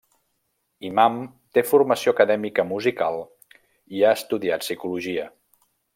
Imam 0.87 1.17
té 1.57 1.63
formació 1.73 2.15
acadèmica 2.17 2.65
musical 2.71 3.21
i 3.99 4.03
ha 4.09 4.15
estudiat 4.21 4.65
psicologia. 4.67 5.29